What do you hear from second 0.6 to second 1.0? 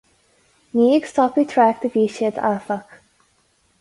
Ní